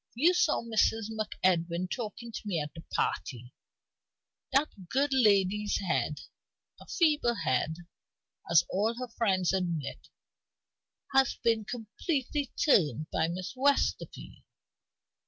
[0.15, 1.11] You saw Mrs.
[1.11, 3.53] MacEdwin talking to me at the party.
[4.51, 6.21] That good lady's head
[6.79, 7.75] a feeble head,
[8.49, 10.07] as all her friends admit
[11.13, 14.41] has been completely turned by Miss Westerfield.